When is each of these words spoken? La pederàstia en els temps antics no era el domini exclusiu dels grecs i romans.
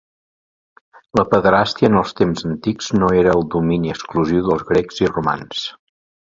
La 1.19 1.25
pederàstia 1.33 1.89
en 1.91 1.99
els 2.01 2.13
temps 2.21 2.45
antics 2.53 2.87
no 2.97 3.11
era 3.19 3.35
el 3.41 3.45
domini 3.57 3.93
exclusiu 3.97 4.43
dels 4.49 4.65
grecs 4.73 5.05
i 5.07 5.13
romans. 5.13 5.63